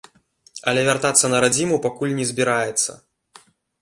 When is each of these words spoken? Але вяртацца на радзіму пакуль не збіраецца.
Але 0.69 0.85
вяртацца 0.87 1.25
на 1.33 1.41
радзіму 1.45 1.77
пакуль 1.85 2.17
не 2.21 2.25
збіраецца. 2.31 2.91